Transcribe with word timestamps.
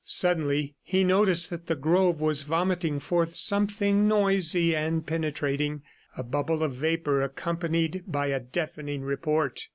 Suddenly 0.03 0.73
he 0.81 1.03
noticed 1.03 1.51
that 1.51 1.67
the 1.67 1.75
grove 1.75 2.19
was 2.19 2.41
vomiting 2.41 2.99
forth 2.99 3.35
something 3.35 4.07
noisy 4.07 4.75
and 4.75 5.05
penetrating 5.05 5.83
a 6.17 6.23
bubble 6.23 6.63
of 6.63 6.73
vapor 6.73 7.21
accompanied 7.21 8.05
by 8.07 8.25
a 8.29 8.39
deafening 8.39 9.03
report. 9.03 9.67